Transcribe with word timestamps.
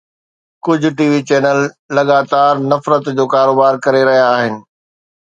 ڪجهه 0.65 0.91
ٽي 0.97 1.05
V 1.11 1.19
channel 1.29 1.59
لڳاتار 1.97 2.53
نفرت 2.71 3.03
جو 3.17 3.25
ڪاروبار 3.33 3.73
ڪري 3.85 4.01
رهيا 4.09 4.25
آهن. 4.39 4.53